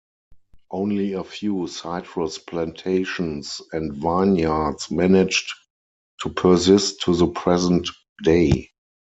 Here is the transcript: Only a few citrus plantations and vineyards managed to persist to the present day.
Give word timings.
Only 0.71 1.13
a 1.13 1.23
few 1.23 1.67
citrus 1.67 2.39
plantations 2.39 3.61
and 3.71 3.93
vineyards 3.93 4.89
managed 4.89 5.53
to 6.23 6.29
persist 6.29 7.01
to 7.01 7.15
the 7.15 7.27
present 7.27 7.87
day. 8.23 8.71